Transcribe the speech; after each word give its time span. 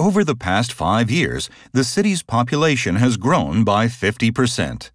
Over 0.00 0.22
the 0.22 0.36
past 0.36 0.72
five 0.72 1.10
years, 1.10 1.50
the 1.72 1.82
city's 1.82 2.22
population 2.22 2.94
has 2.94 3.16
grown 3.16 3.64
by 3.64 3.86
50%. 3.86 4.92